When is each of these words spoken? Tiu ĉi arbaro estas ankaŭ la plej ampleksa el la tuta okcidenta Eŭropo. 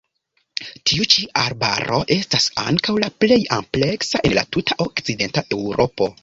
Tiu 0.91 1.03
ĉi 1.15 1.25
arbaro 1.41 1.99
estas 2.15 2.47
ankaŭ 2.63 2.95
la 3.03 3.11
plej 3.25 3.39
ampleksa 3.59 4.23
el 4.31 4.35
la 4.39 4.45
tuta 4.57 4.79
okcidenta 4.89 5.47
Eŭropo. 5.61 6.11